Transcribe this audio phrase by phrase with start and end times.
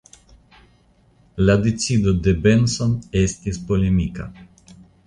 [1.49, 4.33] La decido de Benson estis polemika.